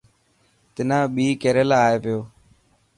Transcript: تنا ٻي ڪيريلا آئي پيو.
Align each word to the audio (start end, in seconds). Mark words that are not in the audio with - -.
تنا 0.73 0.99
ٻي 1.13 1.27
ڪيريلا 1.41 1.77
آئي 1.87 1.97
پيو. 2.03 2.19